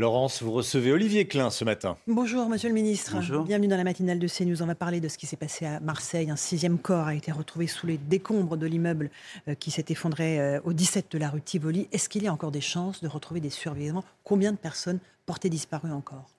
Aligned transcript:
Laurence, 0.00 0.42
vous 0.42 0.50
recevez 0.50 0.92
Olivier 0.92 1.28
Klein 1.28 1.50
ce 1.50 1.62
matin. 1.62 1.98
Bonjour, 2.06 2.48
monsieur 2.48 2.70
le 2.70 2.74
ministre. 2.74 3.12
Bonjour. 3.14 3.44
Bienvenue 3.44 3.68
dans 3.68 3.76
la 3.76 3.84
matinale 3.84 4.18
de 4.18 4.26
CNews. 4.26 4.62
On 4.62 4.66
va 4.66 4.74
parler 4.74 4.98
de 4.98 5.08
ce 5.08 5.18
qui 5.18 5.26
s'est 5.26 5.36
passé 5.36 5.66
à 5.66 5.78
Marseille. 5.78 6.30
Un 6.30 6.36
sixième 6.36 6.78
corps 6.78 7.06
a 7.06 7.14
été 7.14 7.30
retrouvé 7.30 7.66
sous 7.66 7.86
les 7.86 7.98
décombres 7.98 8.56
de 8.56 8.66
l'immeuble 8.66 9.10
euh, 9.46 9.54
qui 9.54 9.70
s'est 9.70 9.84
effondré 9.90 10.40
euh, 10.40 10.58
au 10.64 10.72
17 10.72 11.12
de 11.12 11.18
la 11.18 11.28
rue 11.28 11.42
Tivoli. 11.42 11.86
Est-ce 11.92 12.08
qu'il 12.08 12.22
y 12.22 12.28
a 12.28 12.32
encore 12.32 12.50
des 12.50 12.62
chances 12.62 13.02
de 13.02 13.08
retrouver 13.08 13.40
des 13.40 13.50
survivants? 13.50 14.02
Combien 14.24 14.52
de 14.52 14.56
personnes 14.56 15.00
portées 15.26 15.50
disparues 15.50 15.92
encore? 15.92 16.30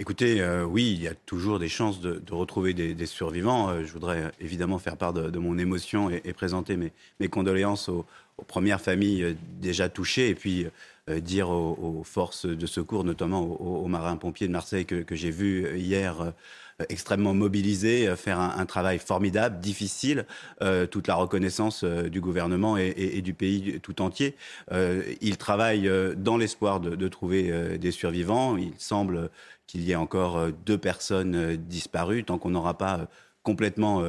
Écoutez, 0.00 0.40
euh, 0.40 0.64
oui, 0.64 0.94
il 0.96 1.02
y 1.02 1.08
a 1.08 1.14
toujours 1.14 1.58
des 1.58 1.68
chances 1.68 2.00
de, 2.00 2.22
retrouver 2.30 2.72
des, 2.72 3.04
survivants. 3.06 3.84
je 3.84 3.92
voudrais 3.92 4.32
évidemment 4.40 4.78
faire 4.78 4.96
part 4.96 5.12
de, 5.12 5.38
mon 5.38 5.58
émotion 5.58 6.08
et, 6.08 6.32
présenter 6.32 6.78
mes, 6.78 7.28
condoléances 7.28 7.90
aux, 7.90 8.06
premières 8.46 8.80
familles 8.80 9.36
déjà 9.60 9.90
touchées 9.90 10.30
et 10.30 10.34
puis 10.34 10.66
euh, 11.10 11.20
dire 11.20 11.50
aux, 11.50 12.02
forces 12.04 12.46
de 12.46 12.66
secours, 12.66 13.04
notamment 13.04 13.42
aux, 13.42 13.88
marins-pompiers 13.88 14.46
de 14.46 14.52
Marseille 14.52 14.86
que, 14.86 15.04
j'ai 15.14 15.30
vus 15.30 15.78
hier 15.78 16.20
euh, 16.20 16.30
extrêmement 16.88 17.34
mobilisés, 17.34 18.14
faire 18.16 18.38
un, 18.38 18.66
travail 18.66 18.98
formidable, 18.98 19.60
difficile, 19.60 20.24
euh, 20.62 20.86
toute 20.86 21.08
la 21.08 21.14
reconnaissance 21.14 21.84
du 21.84 22.20
gouvernement 22.20 22.76
et, 22.76 23.20
du 23.22 23.34
pays 23.34 23.80
tout 23.82 24.00
entier. 24.00 24.34
ils 25.20 25.36
travaillent 25.36 25.90
dans 26.16 26.38
l'espoir 26.38 26.80
de, 26.80 26.96
de, 26.96 27.08
trouver 27.08 27.78
des 27.78 27.90
survivants. 27.90 28.56
Il 28.56 28.72
semble 28.78 29.30
qu'il 29.70 29.82
y 29.82 29.92
ait 29.92 29.96
encore 29.96 30.48
deux 30.66 30.78
personnes 30.78 31.54
disparues, 31.56 32.24
tant 32.24 32.38
qu'on 32.38 32.50
n'aura 32.50 32.76
pas 32.76 33.06
complètement 33.44 34.04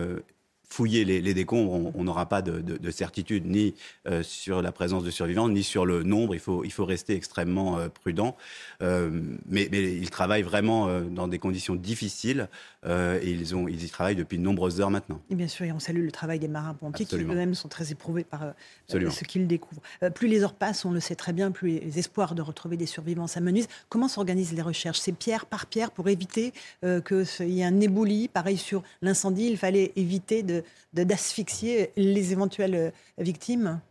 fouiller 0.71 1.03
les, 1.03 1.33
décombres, 1.33 1.91
on 1.93 2.03
n'aura 2.03 2.27
pas 2.27 2.41
de, 2.41 2.91
certitude 2.91 3.45
ni 3.45 3.75
euh, 4.07 4.23
sur 4.23 4.61
la 4.61 4.71
présence 4.71 5.03
de 5.03 5.11
survivants, 5.11 5.49
ni 5.49 5.63
sur 5.63 5.85
le 5.85 6.03
nombre. 6.03 6.33
Il 6.33 6.39
faut, 6.39 6.63
il 6.63 6.71
faut 6.71 6.85
rester 6.85 7.13
extrêmement 7.13 7.77
euh, 7.77 7.89
prudent. 7.89 8.37
Euh, 8.81 9.09
mais, 9.47 9.67
mais, 9.71 9.81
ils 9.81 10.09
travaillent 10.09 10.41
vraiment 10.43 11.01
dans 11.01 11.27
des 11.27 11.39
conditions 11.39 11.75
difficiles 11.75 12.47
et 12.85 13.29
ils, 13.29 13.55
ont, 13.55 13.67
ils 13.67 13.83
y 13.83 13.89
travaillent 13.89 14.15
depuis 14.15 14.37
de 14.37 14.43
nombreuses 14.43 14.81
heures 14.81 14.89
maintenant. 14.89 15.21
Et 15.29 15.35
bien 15.35 15.47
sûr, 15.47 15.65
et 15.65 15.71
on 15.71 15.79
salue 15.79 16.03
le 16.03 16.11
travail 16.11 16.39
des 16.39 16.47
marins-pompiers 16.47 17.05
qui 17.05 17.15
eux-mêmes 17.15 17.53
sont 17.53 17.67
très 17.67 17.91
éprouvés 17.91 18.23
par 18.23 18.53
ce 18.87 19.23
qu'ils 19.23 19.47
découvrent. 19.47 19.81
plus 20.15 20.27
les 20.27 20.43
heures 20.43 20.53
passent, 20.53 20.85
on 20.85 20.91
le 20.91 20.99
sait 20.99 21.15
très 21.15 21.33
bien, 21.33 21.51
plus 21.51 21.79
les 21.79 21.99
espoirs 21.99 22.33
de 22.33 22.41
retrouver 22.41 22.77
des 22.77 22.85
survivants 22.85 23.27
s'amenuisent. 23.27 23.67
Comment 23.89 24.07
s'organisent 24.07 24.53
les 24.53 24.61
recherches? 24.61 24.99
C'est 24.99 25.11
pierre 25.11 25.45
par 25.45 25.65
pierre 25.65 25.91
pour 25.91 26.07
éviter 26.09 26.53
qu'il 26.81 27.49
y 27.49 27.61
ait 27.61 27.65
un 27.65 27.79
éboulis. 27.81 28.27
Pareil 28.27 28.57
sur 28.57 28.83
l'incendie, 29.01 29.47
il 29.47 29.57
fallait 29.57 29.91
éviter 29.95 30.43
de 30.43 30.60
d'asphyxier 30.93 31.91
les 31.95 32.31
éventuelles 32.31 32.93
victimes 33.17 33.81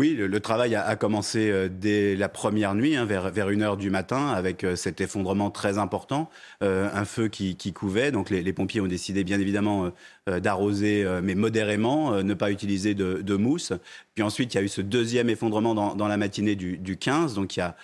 oui, 0.00 0.14
le, 0.14 0.40
travail 0.40 0.74
a, 0.74 0.96
commencé 0.96 1.50
euh, 1.50 1.68
dès 1.70 2.16
la 2.16 2.30
première 2.30 2.74
nuit, 2.74 2.96
hein, 2.96 3.04
vers, 3.04 3.30
vers 3.30 3.50
1h 3.50 3.76
du 3.76 3.90
matin, 3.90 4.28
avec 4.28 4.64
euh, 4.64 4.74
cet 4.74 5.02
effondrement 5.02 5.50
très 5.50 5.76
important, 5.76 6.30
un 6.62 7.04
feu 7.04 7.28
qui, 7.28 7.72
couvait. 7.74 8.10
Donc 8.10 8.30
les, 8.30 8.52
pompiers 8.54 8.80
ont 8.80 8.86
décidé 8.86 9.24
bien 9.24 9.38
évidemment 9.38 9.92
d'arroser, 10.26 11.06
mais 11.22 11.34
modérément, 11.34 12.22
ne 12.22 12.34
pas 12.34 12.50
utiliser 12.50 12.94
de, 12.94 13.36
mousse. 13.36 13.72
Puis 14.14 14.22
ensuite, 14.22 14.54
il 14.54 14.56
y 14.56 14.60
a 14.60 14.62
eu 14.62 14.68
ce 14.68 14.80
deuxième 14.80 15.28
effondrement 15.28 15.74
dans, 15.74 16.08
la 16.08 16.16
matinée 16.16 16.56
du, 16.56 16.96
15, 16.96 17.34
donc 17.34 17.56
il 17.56 17.60
y 17.60 17.62
a 17.62 17.76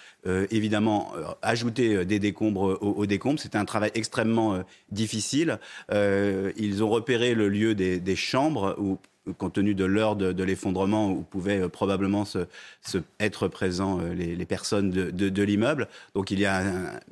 évidemment 0.51 1.13
ajouté 1.43 2.05
des 2.05 2.19
décombres 2.19 2.79
aux, 2.81 3.07
décombres. 3.07 3.41
C'était 3.41 3.59
un 3.59 3.65
travail 3.65 3.91
extrêmement 3.95 4.63
difficile. 4.91 5.59
ils 5.91 6.83
ont 6.83 6.89
repéré 6.89 7.35
le 7.35 7.49
lieu 7.49 7.75
des, 7.75 8.01
des 8.01 8.17
chambres 8.17 8.75
où 8.79 8.99
compte 9.33 9.55
tenu 9.55 9.75
de 9.75 9.85
l'heure 9.85 10.17
de, 10.17 10.45
l'effondrement 10.45 11.11
où 11.11 11.23
pouvaient 11.23 11.63
euh, 11.63 11.69
probablement 11.69 12.25
se, 12.25 12.47
être 13.19 13.49
présents 13.49 13.99
euh, 14.01 14.15
les, 14.15 14.47
personnes 14.47 14.91
de, 14.91 15.43
l'immeuble. 15.43 15.89
Donc 16.15 16.31
il 16.31 16.39
y 16.39 16.47
a 16.47 16.63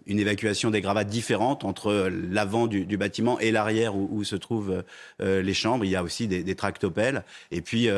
une 0.07 0.19
évacuation 0.19 0.71
des 0.71 0.81
gravats 0.81 1.05
différente 1.05 1.65
entre 1.65 2.11
l'avant 2.31 2.67
du, 2.67 2.97
bâtiment 2.97 3.39
et 3.41 3.51
l'arrière 3.51 3.97
où, 3.97 4.23
se 4.25 4.37
trouvent 4.37 4.85
euh, 5.21 5.43
les 5.43 5.55
chambres. 5.55 5.85
Il 5.85 5.91
y 5.91 5.97
a 5.97 6.03
aussi 6.03 6.29
des, 6.29 6.55
tractopelles 6.55 7.25
et 7.51 7.61
puis 7.61 7.89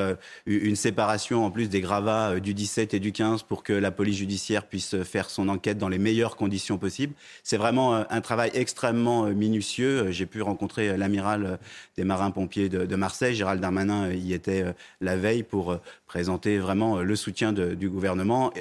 une 0.47 0.77
séparation 0.77 1.45
en 1.45 1.51
plus 1.51 1.69
des 1.69 1.83
gravats 1.83 2.41
du 2.41 2.55
17 2.55 2.95
et 2.95 3.01
du 3.01 3.13
15 3.13 3.43
pour 3.43 3.63
que 3.63 3.75
la 3.75 3.91
police 3.91 4.17
judiciaire 4.17 4.65
puisse 4.65 5.03
faire 5.03 5.29
son 5.29 5.49
enquête 5.51 5.77
dans 5.77 5.91
les 5.91 5.99
meilleures 5.99 6.37
conditions 6.37 6.79
possibles. 6.79 7.13
C'est 7.43 7.59
vraiment 7.59 8.11
un 8.11 8.21
travail 8.23 8.51
extrêmement 8.55 9.25
minutieux. 9.25 10.11
J'ai 10.11 10.25
pu 10.25 10.41
rencontrer 10.41 10.97
l'amiral 10.97 11.59
des 11.97 12.05
marins-pompiers 12.05 12.71
de, 12.71 12.87
de 12.87 12.97
Marseille, 12.97 13.35
Gérald 13.35 13.61
Darmanin 13.61 14.06
euh, 14.07 14.15
y 14.15 14.33
était 14.33 14.63
euh, 14.63 14.73
la 15.01 15.17
veille 15.17 15.43
pour 15.43 15.73
euh, 15.73 15.81
présenter 16.07 16.59
vraiment 16.59 17.03
le 17.03 17.17
soutien 17.17 17.53
du 17.53 17.89
gouvernement, 17.89 18.53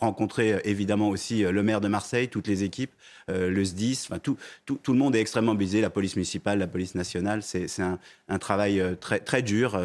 rencontrer 0.00 0.60
évidemment 0.64 1.08
aussi 1.08 1.42
le 1.42 1.62
maire 1.62 1.80
de 1.80 1.88
Marseille, 1.88 2.28
toutes 2.28 2.46
les 2.46 2.64
équipes, 2.64 2.92
le 3.28 3.64
SDIS, 3.64 4.06
enfin, 4.08 4.18
tout, 4.18 4.36
tout, 4.64 4.92
le 4.92 4.98
monde 4.98 5.14
est 5.14 5.20
extrêmement 5.20 5.54
busy, 5.54 5.80
la 5.80 5.90
police 5.90 6.16
municipale, 6.16 6.58
la 6.58 6.66
police 6.66 6.94
nationale. 6.94 7.42
C'est 7.42 7.68
un, 7.80 7.98
un, 8.28 8.38
travail 8.38 8.82
très, 9.00 9.20
très 9.20 9.42
dur. 9.42 9.78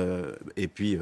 et 0.55 0.67
puis, 0.67 0.97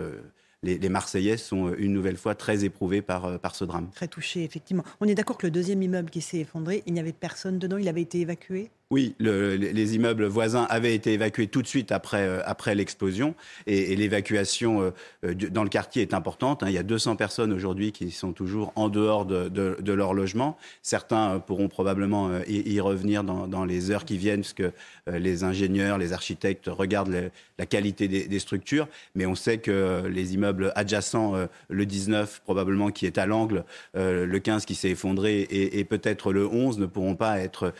les, 0.63 0.77
les, 0.77 0.89
Marseillais 0.89 1.37
sont 1.37 1.73
une 1.75 1.93
nouvelle 1.93 2.17
fois 2.17 2.33
très 2.33 2.65
éprouvés 2.65 3.01
par, 3.01 3.39
par 3.39 3.55
ce 3.55 3.63
drame. 3.63 3.89
Très 3.93 4.07
touchés, 4.07 4.43
effectivement. 4.43 4.83
On 4.99 5.07
est 5.07 5.15
d'accord 5.15 5.37
que 5.37 5.45
le 5.45 5.51
deuxième 5.51 5.81
immeuble 5.83 6.09
qui 6.09 6.21
s'est 6.21 6.39
effondré, 6.39 6.83
il 6.87 6.93
n'y 6.93 6.99
avait 6.99 7.13
personne 7.13 7.59
dedans, 7.59 7.77
il 7.77 7.87
avait 7.87 8.01
été 8.01 8.19
évacué? 8.21 8.71
Oui, 8.89 9.15
les 9.19 9.95
immeubles 9.95 10.25
voisins 10.25 10.65
avaient 10.69 10.95
été 10.95 11.11
évacués 11.11 11.47
tout 11.47 11.61
de 11.61 11.67
suite 11.67 11.91
après, 11.91 12.25
euh, 12.25 12.41
après 12.45 12.73
l'explosion 12.73 13.35
et, 13.65 13.93
l'évacuation 13.97 14.81
euh, 14.81 14.91
euh, 15.25 15.33
dans 15.33 15.63
le 15.63 15.69
quartier 15.69 16.01
est 16.01 16.13
importante. 16.13 16.63
Hein. 16.63 16.67
Il 16.69 16.73
y 16.73 16.77
a 16.77 16.83
200 16.83 17.17
personnes 17.17 17.51
aujourd'hui 17.51 17.91
qui 17.91 18.11
sont 18.11 18.31
toujours 18.31 18.71
en 18.75 18.87
dehors 18.87 19.25
de, 19.25 19.91
leur 19.91 20.13
logement. 20.13 20.57
Certains 20.83 21.39
pourront 21.39 21.67
probablement 21.67 22.29
y, 22.47 22.79
revenir 22.79 23.23
dans, 23.23 23.65
les 23.65 23.91
heures 23.91 24.05
qui 24.05 24.17
viennent 24.17 24.41
parce 24.41 24.53
que 24.53 24.71
les 25.07 25.43
ingénieurs, 25.43 25.97
les 25.97 26.13
architectes 26.13 26.67
regardent 26.67 27.31
la 27.57 27.65
qualité 27.65 28.07
des, 28.07 28.39
structures. 28.39 28.87
Mais 29.15 29.25
on 29.25 29.33
sait 29.33 29.57
que 29.57 30.03
les 30.07 30.35
immeubles 30.35 30.71
adjacents, 30.75 31.33
le 31.69 31.85
19 31.85 32.41
probablement 32.43 32.91
qui 32.91 33.05
est 33.05 33.17
à 33.17 33.25
l'angle, 33.25 33.63
le 33.95 34.37
15 34.37 34.65
qui 34.65 34.75
s'est 34.75 34.91
effondré 34.91 35.39
et, 35.41 35.79
et 35.79 35.83
peut-être 35.83 36.31
le 36.31 36.45
11 36.45 36.77
ne 36.77 36.85
pourront 36.85 37.15
pas 37.15 37.39
être 37.39 37.73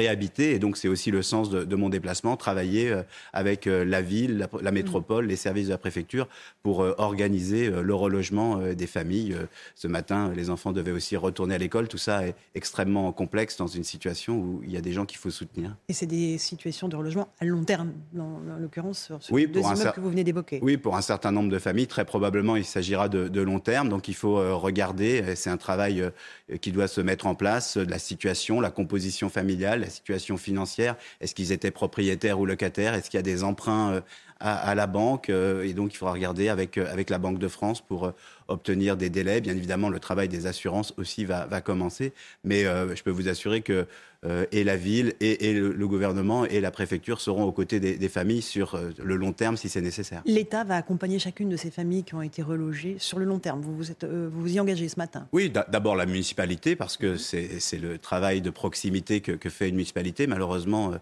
réhabiter. 0.00 0.52
Et 0.54 0.58
donc, 0.58 0.76
c'est 0.76 0.88
aussi 0.88 1.10
le 1.10 1.22
sens 1.22 1.50
de, 1.50 1.76
mon 1.76 1.88
déplacement, 1.88 2.36
travailler 2.36 2.90
euh, 2.90 3.02
avec 3.32 3.66
euh, 3.66 3.84
la 3.84 4.00
ville, 4.00 4.48
la, 4.60 4.70
métropole, 4.70 5.26
les 5.26 5.36
services 5.36 5.66
de 5.66 5.72
la 5.72 5.78
préfecture 5.78 6.26
pour 6.62 6.82
euh, 6.82 6.94
organiser 6.98 7.70
le 7.70 7.94
relogement 7.94 8.58
des 8.74 8.86
familles. 8.86 9.36
Ce 9.74 9.88
matin, 9.88 10.32
les 10.34 10.50
enfants 10.50 10.72
devaient 10.72 10.90
aussi 10.92 11.16
retourner 11.16 11.54
à 11.54 11.58
l'école. 11.58 11.88
Tout 11.88 11.98
ça 11.98 12.26
est 12.26 12.34
extrêmement 12.54 13.12
complexe 13.12 13.56
dans 13.56 13.66
une 13.66 13.84
situation 13.84 14.36
où 14.36 14.60
il 14.64 14.70
y 14.70 14.76
a 14.76 14.80
des 14.80 14.92
gens 14.92 15.04
qu'il 15.04 15.18
faut 15.18 15.30
soutenir. 15.30 15.76
Et 15.88 15.92
c'est 15.92 16.06
des 16.06 16.38
situations 16.38 16.88
de 16.88 16.96
relogement 16.96 17.28
à 17.40 17.44
long 17.44 17.64
terme, 17.64 17.92
dans, 18.12 18.40
l'occurrence, 18.58 19.04
sur 19.04 19.22
ce 19.22 19.32
oui, 19.32 19.46
deux 19.46 19.60
immeubles 19.60 19.92
que 19.92 20.00
vous 20.00 20.10
venez 20.10 20.24
d'évoquer. 20.24 20.60
Oui, 20.62 20.76
pour 20.76 20.96
un 20.96 21.02
certain 21.02 21.32
nombre 21.32 21.50
de 21.50 21.58
familles, 21.58 21.86
très 21.86 22.04
probablement, 22.04 22.56
il 22.56 22.64
s'agira 22.64 23.08
de, 23.08 23.28
de, 23.28 23.40
long 23.40 23.60
terme. 23.60 23.88
Donc, 23.88 24.08
il 24.08 24.14
faut 24.14 24.36
regarder. 24.58 25.34
C'est 25.36 25.50
un 25.50 25.56
travail 25.56 26.10
qui 26.60 26.72
doit 26.72 26.88
se 26.88 27.00
mettre 27.00 27.26
en 27.26 27.34
place, 27.34 27.76
la 27.76 27.98
situation, 27.98 28.60
la 28.60 28.70
composition 28.70 29.28
familiale, 29.28 29.86
situation 29.90 30.36
financière. 30.36 30.96
Est-ce 31.20 31.34
qu'ils 31.34 31.52
étaient 31.52 31.70
propriétaires 31.70 32.40
ou 32.40 32.46
locataires? 32.46 32.94
Est-ce 32.94 33.10
qu'il 33.10 33.18
y 33.18 33.20
a 33.20 33.22
des 33.22 33.44
emprunts 33.44 34.02
euh, 34.42 34.56
à, 34.62 34.74
la 34.74 34.86
banque 34.86 35.28
euh, 35.28 35.64
Et 35.64 35.74
donc, 35.74 35.92
il 35.92 35.96
faudra 35.96 36.14
regarder 36.14 36.48
avec, 36.48 36.78
euh, 36.78 36.90
avec 36.90 37.10
la 37.10 37.18
Banque 37.18 37.38
de 37.38 37.48
France 37.48 37.80
pour 37.80 38.12
obtenir 38.48 38.96
des 38.96 39.10
délais. 39.10 39.40
Bien 39.40 39.54
évidemment, 39.54 39.90
le 39.90 40.00
travail 40.00 40.28
des 40.28 40.46
assurances 40.46 40.94
aussi 40.96 41.24
va, 41.24 41.46
va 41.46 41.60
commencer. 41.60 42.12
Mais 42.42 42.64
je 42.64 43.02
peux 43.02 43.10
vous 43.10 43.28
assurer 43.28 43.62
que 43.62 43.86
et 44.50 44.64
la 44.64 44.76
ville 44.76 45.14
et, 45.20 45.54
le, 45.54 45.88
gouvernement 45.88 46.44
et 46.44 46.60
la 46.60 46.72
préfecture 46.72 47.20
seront 47.20 47.44
aux 47.44 47.52
côtés 47.52 47.78
des, 47.78 48.08
familles 48.08 48.42
sur 48.42 48.78
le 48.98 49.16
long 49.16 49.32
terme 49.32 49.56
si 49.56 49.68
c'est 49.68 49.80
nécessaire. 49.80 50.22
L'État 50.26 50.64
va 50.64 50.76
accompagner 50.76 51.20
chacune 51.20 51.48
de 51.48 51.56
ces 51.56 51.70
familles 51.70 52.02
qui 52.02 52.14
ont 52.14 52.22
été 52.22 52.42
relogées 52.42 52.96
sur 52.98 53.20
le 53.20 53.24
long 53.24 53.38
terme. 53.38 53.60
Vous 53.60 53.76
vous, 53.76 53.92
êtes, 53.92 54.04
vous, 54.04 54.52
y 54.52 54.58
engagez 54.58 54.88
ce 54.88 54.98
matin 54.98 55.28
Oui, 55.32 55.48
d'abord 55.48 55.94
la 55.94 56.06
municipalité 56.06 56.74
parce 56.74 56.96
que 56.96 57.16
c'est 57.16 57.78
le 57.78 57.98
travail 57.98 58.40
de 58.42 58.50
proximité 58.50 59.20
que, 59.20 59.32
que 59.32 59.48
fait 59.48 59.68
une 59.68 59.76
municipalité. 59.76 60.26
Malheureusement, 60.26 60.92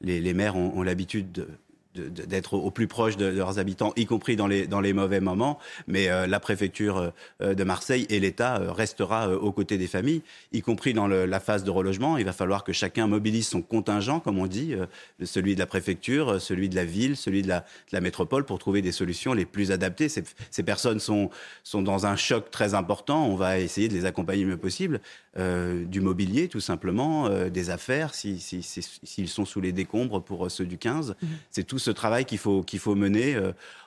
les, 0.00 0.22
les 0.22 0.32
maires 0.32 0.56
ont, 0.56 0.72
ont 0.74 0.82
l'habitude 0.82 1.32
de 1.32 1.48
d'être 1.94 2.54
au 2.54 2.70
plus 2.70 2.86
proche 2.86 3.16
de, 3.16 3.26
leurs 3.26 3.58
habitants, 3.58 3.92
y 3.96 4.06
compris 4.06 4.36
dans 4.36 4.46
les, 4.46 4.66
dans 4.66 4.80
les 4.80 4.92
mauvais 4.92 5.20
moments. 5.20 5.58
Mais 5.86 6.08
euh, 6.08 6.26
la 6.26 6.40
préfecture 6.40 7.12
euh, 7.40 7.54
de 7.54 7.64
Marseille 7.64 8.06
et 8.10 8.20
l'État 8.20 8.60
euh, 8.60 8.72
restera 8.72 9.30
aux 9.30 9.52
côtés 9.52 9.78
des 9.78 9.86
familles, 9.86 10.22
y 10.52 10.60
compris 10.60 10.94
dans 10.94 11.06
la 11.06 11.40
phase 11.40 11.64
de 11.64 11.70
relogement. 11.70 12.16
Il 12.18 12.24
va 12.24 12.32
falloir 12.32 12.64
que 12.64 12.72
chacun 12.72 13.06
mobilise 13.06 13.48
son 13.48 13.62
contingent, 13.62 14.20
comme 14.20 14.38
on 14.38 14.46
dit, 14.46 14.74
celui 15.22 15.54
de 15.54 15.60
la 15.60 15.66
préfecture, 15.66 16.40
celui 16.40 16.68
de 16.68 16.74
la 16.74 16.84
ville, 16.84 17.16
celui 17.16 17.42
de 17.42 17.48
la, 17.48 17.60
de 17.60 17.92
la 17.92 18.00
métropole, 18.00 18.44
pour 18.44 18.58
trouver 18.58 18.82
des 18.82 18.92
solutions 18.92 19.32
les 19.32 19.44
plus 19.44 19.70
adaptées. 19.70 20.08
Ces, 20.08 20.24
ces, 20.50 20.62
personnes 20.62 21.00
sont, 21.00 21.30
sont 21.62 21.82
dans 21.82 22.06
un 22.06 22.16
choc 22.16 22.50
très 22.50 22.74
important. 22.74 23.26
On 23.26 23.36
va 23.36 23.58
essayer 23.58 23.88
de 23.88 23.94
les 23.94 24.04
accompagner 24.04 24.42
le 24.44 24.50
mieux 24.50 24.56
possible. 24.56 25.00
du 25.36 26.00
mobilier, 26.00 26.48
tout 26.48 26.60
simplement, 26.60 27.28
des 27.48 27.70
affaires, 27.70 28.14
s'ils 28.14 28.40
si, 28.40 28.62
si, 28.62 29.26
sont 29.26 29.44
sous 29.44 29.60
les 29.60 29.72
décombres 29.72 30.22
pour 30.22 30.50
ceux 30.50 30.64
du 30.64 30.78
15. 30.78 31.10
Mmh. 31.10 31.26
C'est 31.50 31.64
tout 31.64 31.78
ce 31.84 31.90
travail 31.90 32.24
qu'il 32.24 32.38
faut, 32.38 32.62
qu'il 32.62 32.78
faut 32.78 32.94
mener 32.94 33.36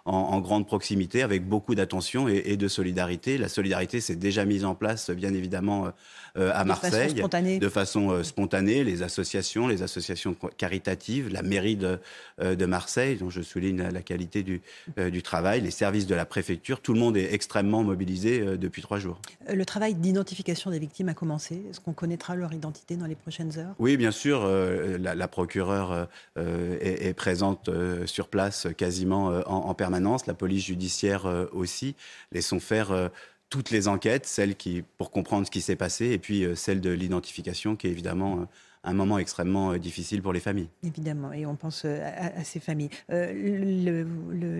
en, 0.08 0.40
grande 0.40 0.66
proximité, 0.66 1.22
avec 1.22 1.46
beaucoup 1.46 1.76
d'attention 1.76 2.28
et, 2.30 2.56
de 2.56 2.68
solidarité. 2.68 3.38
La 3.38 3.50
solidarité 3.50 4.00
s'est 4.00 4.16
déjà 4.16 4.46
mise 4.46 4.64
en 4.64 4.74
place, 4.74 5.10
bien 5.10 5.34
évidemment, 5.34 5.92
euh, 6.38 6.52
à 6.54 6.64
Marseille, 6.64 7.14
de 7.14 7.70
façon 7.70 8.12
euh, 8.12 8.24
spontanée. 8.24 8.84
Les 8.84 9.04
associations, 9.04 9.68
les 9.68 9.84
associations 9.84 10.36
caritatives, 10.58 11.30
la 11.30 11.42
mairie 11.42 11.76
de, 11.76 12.00
euh, 12.42 12.56
de 12.56 12.66
Marseille, 12.66 13.18
dont 13.18 13.30
je 13.30 13.42
souligne 13.42 13.90
la, 13.90 14.02
qualité 14.02 14.44
du, 14.44 14.62
du, 14.98 15.22
travail, 15.22 15.62
les 15.62 15.72
services 15.72 16.08
de 16.08 16.16
la 16.16 16.26
préfecture, 16.26 16.80
tout 16.80 16.94
le 16.94 17.00
monde 17.00 17.18
est 17.18 17.34
extrêmement 17.34 17.84
mobilisé 17.84 18.58
depuis 18.58 18.82
trois 18.82 19.00
jours. 19.00 19.20
Le 19.52 19.66
travail 19.66 19.96
d'identification 19.96 20.72
des 20.72 20.80
victimes 20.80 21.10
a 21.10 21.14
commencé. 21.14 21.64
Est-ce 21.70 21.82
qu'on 21.82 21.94
connaîtra 21.94 22.36
leur 22.36 22.54
identité 22.54 22.96
dans 22.96 23.08
les 23.08 23.16
prochaines 23.16 23.58
heures? 23.58 23.76
Oui, 23.80 23.98
bien 23.98 24.12
sûr. 24.12 24.48
La, 24.48 25.16
la, 25.16 25.28
procureure 25.28 26.08
est, 26.38 27.08
est, 27.08 27.14
présente 27.14 27.70
sur 28.06 28.28
place 28.28 28.68
quasiment 28.78 29.28
en, 29.48 29.70
en 29.70 29.74
permanence 29.74 30.26
la 30.26 30.34
police 30.34 30.66
judiciaire 30.66 31.26
euh, 31.26 31.46
aussi. 31.52 31.96
Laissons 32.32 32.60
faire 32.60 32.92
euh, 32.92 33.10
toutes 33.50 33.72
les 33.72 33.88
enquêtes, 33.88 34.26
celles 34.26 34.56
qui, 34.56 34.84
pour 34.98 35.12
comprendre 35.12 35.46
ce 35.46 35.52
qui 35.52 35.62
s'est 35.62 35.76
passé, 35.76 36.08
et 36.08 36.18
puis 36.18 36.44
euh, 36.44 36.56
celle 36.56 36.82
de 36.82 36.90
l'identification, 36.90 37.76
qui 37.76 37.88
est 37.88 37.92
évidemment 37.92 38.48
un 38.84 38.94
moment 38.94 39.18
extrêmement 39.18 39.76
difficile 39.78 40.22
pour 40.22 40.34
les 40.34 40.40
familles. 40.40 40.70
Évidemment, 40.84 41.34
et 41.34 41.46
on 41.46 41.56
pense 41.56 41.84
à, 41.84 42.44
ces 42.46 42.60
familles. 42.62 42.90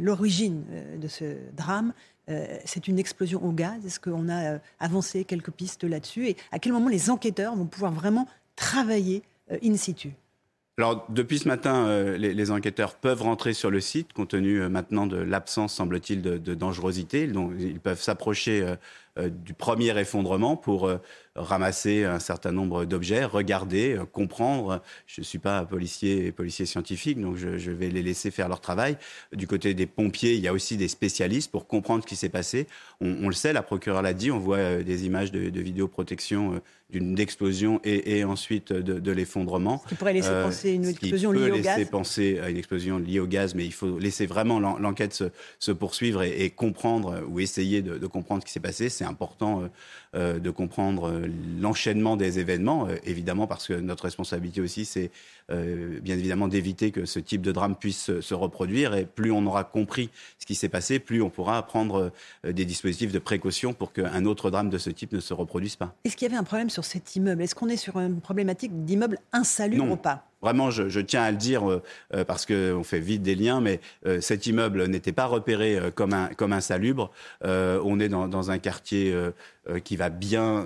L'origine 0.02 0.64
de 1.00 1.08
ce 1.08 1.38
drame, 1.56 1.94
c'est 2.66 2.90
une 2.90 3.00
explosion 3.00 3.42
au 3.46 3.54
gaz. 3.54 3.86
Est-ce 3.86 4.02
qu'on 4.02 4.28
a 4.28 4.60
avancé 4.80 5.24
quelques 5.24 5.52
pistes 5.52 5.86
là-dessus? 5.86 6.28
Et 6.28 6.36
à 6.52 6.60
quel 6.60 6.74
moment 6.74 6.90
les 6.90 7.10
enquêteurs 7.10 7.56
vont 7.56 7.68
pouvoir 7.68 7.94
vraiment 7.94 8.28
travailler 8.58 9.24
in 9.64 9.78
situ? 9.78 10.14
Alors, 10.80 11.08
depuis 11.10 11.40
ce 11.40 11.48
matin, 11.48 11.88
euh, 11.88 12.18
les, 12.18 12.52
enquêteurs 12.52 12.94
peuvent 12.94 13.24
rentrer 13.24 13.54
sur 13.54 13.72
le 13.72 13.80
site, 13.82 14.14
compte 14.14 14.30
tenu 14.30 14.62
euh, 14.62 14.70
maintenant 14.70 15.08
de 15.08 15.18
l'absence, 15.18 15.74
semble-t-il, 15.74 16.22
de, 16.22 16.38
de, 16.38 16.54
dangerosité. 16.54 17.26
Donc, 17.26 17.54
ils 17.58 17.80
peuvent 17.80 18.00
s'approcher 18.00 18.62
euh, 18.62 18.76
du 19.30 19.54
premier 19.54 19.98
effondrement 20.00 20.56
pour 20.56 20.88
euh, 20.88 20.98
ramasser 21.36 22.04
un 22.04 22.20
certain 22.20 22.52
nombre 22.52 22.86
d'objets, 22.86 23.26
regarder, 23.26 23.96
euh, 23.96 24.06
comprendre. 24.06 24.82
Je 25.06 25.22
ne 25.22 25.26
suis 25.26 25.40
pas 25.40 25.66
policier 25.66 26.26
et 26.26 26.32
policier 26.32 26.66
scientifique, 26.66 27.20
donc 27.20 27.38
je, 27.38 27.72
vais 27.72 27.90
les 27.90 28.02
laisser 28.02 28.32
faire 28.32 28.50
leur 28.50 28.60
travail. 28.60 28.98
Du 29.34 29.48
côté 29.48 29.74
des 29.74 29.86
pompiers, 29.86 30.34
il 30.34 30.42
y 30.42 30.48
a 30.48 30.54
aussi 30.54 30.78
des 30.78 30.88
spécialistes 30.88 31.52
pour 31.52 31.68
comprendre 31.68 32.04
ce 32.04 32.08
qui 32.08 32.16
s'est 32.16 32.30
passé. 32.30 32.68
On, 33.02 33.28
le 33.28 33.34
sait, 33.34 33.54
la 33.54 33.62
procureure 33.62 34.02
l'a 34.02 34.14
dit, 34.14 34.32
on 34.32 34.40
voit 34.40 34.78
des 34.78 35.06
images 35.06 35.32
de, 35.32 35.60
vidéoprotection 35.60 36.62
d'une 36.90 37.20
explosion 37.20 37.82
et, 37.84 38.24
ensuite 38.24 38.72
de, 38.72 39.12
l'effondrement. 39.12 39.82
Ce 39.84 39.90
qui 39.90 39.96
pourrait 39.96 40.14
laisser 40.14 40.30
penser 40.30 40.72
une 40.72 40.86
explosion 40.86 41.32
liée 41.32 41.52
au 41.52 41.58
gaz. 41.58 41.78
laisser 41.78 41.90
penser 41.90 42.40
à 42.40 42.50
une 42.50 42.58
explosion 42.58 42.98
liée 42.98 43.20
au 43.20 43.28
gaz, 43.28 43.54
mais 43.54 43.66
il 43.66 43.74
faut 43.74 44.00
laisser 44.00 44.26
vraiment 44.26 44.60
l'enquête 44.60 45.24
se, 45.60 45.72
poursuivre 45.72 46.24
et, 46.24 46.50
comprendre 46.50 47.22
ou 47.28 47.40
essayer 47.40 47.82
de, 47.82 47.98
de 47.98 48.08
comprendre 48.08 48.42
ce 48.42 48.48
qui 48.48 48.54
s'est 48.54 48.60
passé. 48.60 48.90
C'est 48.90 49.06
important 49.08 49.62
euh, 49.62 49.68
euh, 50.16 50.40
de 50.40 50.50
comprendre 50.50 51.10
euh, 51.10 51.28
l'enchaînement 51.60 52.18
des 52.18 52.40
événements, 52.40 52.88
évidemment, 53.04 53.48
parce 53.48 53.68
que 53.68 53.74
notre 53.74 54.04
responsabilité 54.04 54.62
aussi, 54.62 54.86
c'est 54.86 55.12
bien 55.50 56.18
évidemment 56.18 56.50
d'éviter 56.50 56.92
que 56.92 57.06
ce 57.06 57.20
type 57.20 57.42
de 57.42 57.54
drame 57.54 57.78
puisse 57.78 58.20
se 58.20 58.34
reproduire. 58.34 58.94
Et 58.96 59.06
plus 59.06 59.32
on 59.32 59.46
aura 59.46 59.64
compris 59.64 60.10
ce 60.40 60.46
qui 60.46 60.56
s'est 60.56 60.68
passé, 60.68 61.00
plus 61.00 61.22
on 61.22 61.30
pourra 61.30 61.66
prendre 61.66 62.12
des 62.44 62.66
dispositifs 62.66 63.14
de 63.14 63.20
précaution 63.20 63.74
pour 63.74 63.94
qu'un 63.94 64.26
autre 64.26 64.52
drame 64.52 64.70
de 64.70 64.78
ce 64.78 64.90
type 64.90 65.14
ne 65.14 65.22
se 65.22 65.34
reproduise 65.34 65.78
pas. 65.78 65.96
Est-ce 66.04 66.18
qu'il 66.18 66.28
y 66.28 66.32
avait 66.32 66.40
un 66.40 66.44
problème 66.44 66.70
sur 66.70 66.84
cet 66.84 67.16
immeuble? 67.16 67.42
Est-ce 67.42 67.56
qu'on 67.56 67.70
est 67.70 67.78
sur 67.78 67.98
une 67.98 68.20
problématique 68.20 68.84
d'immeuble 68.84 69.20
insalubre 69.32 69.90
ou 69.90 69.96
pas? 69.96 70.28
Vraiment, 70.42 70.70
je, 70.70 71.00
tiens 71.00 71.24
à 71.24 71.32
le 71.32 71.38
dire 71.38 71.68
euh, 71.68 71.82
euh, 72.14 72.24
parce 72.24 72.46
qu'on 72.46 72.84
fait 72.84 73.00
vite 73.00 73.24
des 73.24 73.34
liens, 73.34 73.60
mais 73.60 73.80
euh, 74.06 74.22
cet 74.22 74.46
immeuble 74.46 74.86
n'était 74.86 75.12
pas 75.12 75.26
repéré 75.26 75.80
comme, 75.96 76.14
un, 76.14 76.28
comme 76.28 76.54
insalubre. 76.54 77.12
on 77.44 78.00
est 78.00 78.10
dans, 78.10 78.52
un 78.52 78.60
quartier 78.60 79.16
qui 79.84 79.98
va 79.98 80.10
bien 80.10 80.66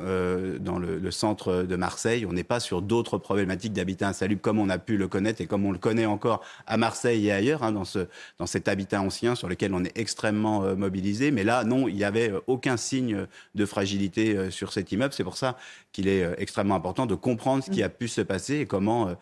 dans 0.59 0.77
le, 0.77 1.11
centre 1.11 1.63
de 1.63 1.75
Marseille. 1.75 2.25
On 2.25 2.33
n'est 2.33 2.43
pas 2.43 2.59
sur 2.59 2.81
d'autres 2.81 3.17
problématiques 3.17 3.73
d'habitat 3.73 4.09
insalubre 4.09 4.41
comme 4.41 4.59
on 4.59 4.69
a 4.69 4.77
pu 4.77 4.97
le 4.97 5.07
connaître 5.07 5.41
et 5.41 5.47
comme 5.47 5.65
on 5.65 5.71
le 5.71 5.77
connaît 5.77 6.05
encore 6.05 6.43
à 6.67 6.77
Marseille 6.77 7.27
et 7.27 7.31
ailleurs, 7.31 7.63
hein, 7.63 7.71
dans, 7.71 7.85
ce, 7.85 8.07
dans 8.39 8.45
cet 8.45 8.67
habitat 8.67 9.01
ancien 9.01 9.35
sur 9.35 9.47
lequel 9.47 9.73
on 9.73 9.83
est 9.83 9.97
extrêmement 9.97 10.75
mobilisé. 10.75 11.31
Mais 11.31 11.43
là, 11.43 11.63
non, 11.63 11.87
il 11.87 11.95
n'y 11.95 12.03
avait 12.03 12.31
aucun 12.47 12.77
signe 12.77 13.25
de 13.55 13.65
fragilité 13.65 14.51
sur 14.51 14.73
cet 14.73 14.91
immeuble. 14.91 15.13
C'est 15.13 15.23
pour 15.23 15.37
ça 15.37 15.57
qu'il 15.91 16.07
est 16.07 16.35
extrêmement 16.37 16.75
important 16.75 17.05
de 17.05 17.15
comprendre 17.15 17.63
ce 17.63 17.71
qui 17.71 17.83
a 17.83 17.89
pu 17.89 18.07
se 18.07 18.21
passer 18.21 18.59
et 18.59 18.65
comment 18.65 19.15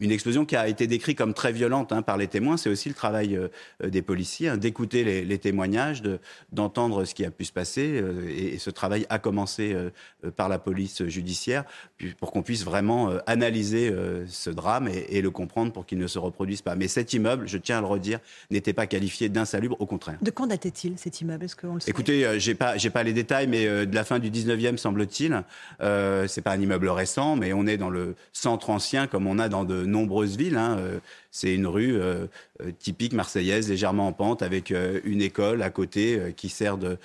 une 0.00 0.12
explosion 0.12 0.44
qui 0.44 0.54
a 0.54 0.68
été 0.68 0.86
décrite 0.86 1.18
comme 1.18 1.34
très 1.34 1.52
violente 1.52 1.92
hein, 1.92 2.02
par 2.02 2.16
les 2.16 2.28
témoins. 2.28 2.56
C'est 2.56 2.70
aussi 2.70 2.88
le 2.88 2.94
travail 2.94 3.36
euh, 3.36 3.48
euh, 3.82 3.90
des 3.90 4.02
policiers, 4.02 4.48
hein, 4.48 4.56
d'écouter 4.56 5.24
les, 5.24 5.38
témoignages, 5.38 6.02
d'entendre 6.52 7.04
ce 7.04 7.14
qui 7.14 7.24
a 7.24 7.30
pu 7.30 7.44
se 7.44 7.52
passer. 7.52 8.00
Euh, 8.00 8.28
et, 8.28 8.58
ce 8.58 8.70
travail 8.70 9.06
a 9.08 9.18
commencé 9.18 9.76
par 10.34 10.48
la 10.48 10.58
police 10.58 11.04
judiciaire 11.06 11.64
pour 12.18 12.32
qu'on 12.32 12.42
puisse 12.42 12.64
vraiment 12.64 13.12
analyser 13.26 13.94
ce 14.26 14.50
drame 14.50 14.88
et, 14.88 15.22
le 15.22 15.30
comprendre 15.30 15.72
pour 15.72 15.86
qu'il 15.86 15.98
ne 15.98 16.08
se 16.08 16.18
reproduise 16.18 16.60
pas. 16.60 16.74
Mais 16.74 16.88
cet 16.88 17.12
immeuble, 17.12 17.46
je 17.46 17.56
tiens 17.56 17.78
à 17.78 17.80
le 17.80 17.86
redire, 17.86 18.18
n'était 18.50 18.72
pas 18.72 18.86
qualifié 18.86 19.28
d'insalubre, 19.28 19.76
au 19.78 19.86
contraire. 19.86 20.18
De 20.22 20.30
quand 20.30 20.48
datait-il 20.48 20.98
cet 20.98 21.20
immeuble? 21.20 21.44
Est-ce 21.44 21.54
qu'on 21.54 21.74
le 21.74 21.80
sait? 21.80 21.90
Écoutez, 21.90 22.38
j'ai 22.40 22.56
pas, 22.56 22.76
j'ai 22.76 22.90
pas 22.90 23.04
les 23.04 23.12
détails, 23.12 23.46
mais 23.46 23.86
de 23.86 23.94
la 23.94 24.04
fin 24.04 24.18
du 24.18 24.30
19e 24.30 24.76
semble-t-il. 24.76 25.44
c'est 25.78 26.42
pas 26.42 26.52
un 26.52 26.60
immeuble 26.60 26.88
récent, 26.88 27.36
mais 27.36 27.52
on 27.52 27.66
est 27.66 27.76
dans 27.76 27.90
le 27.90 28.16
centre 28.32 28.70
ancien 28.70 29.06
comme 29.06 29.28
on 29.28 29.38
a 29.38 29.48
dans 29.48 29.64
de 29.64 29.86
nombreuses 29.90 30.36
villes. 30.36 30.56
Hein, 30.56 30.76
euh, 30.78 31.00
c'est 31.30 31.54
une 31.54 31.66
rue 31.66 31.96
euh, 31.96 32.26
euh, 32.60 32.70
typique 32.78 33.12
marseillaise, 33.12 33.68
légèrement 33.68 34.08
en 34.08 34.12
pente, 34.12 34.42
avec 34.42 34.72
une 35.04 35.22
école 35.22 35.62
à 35.62 35.70
côté 35.70 36.32
qui 36.36 36.48
sert 36.48 36.78
de, 36.78 36.98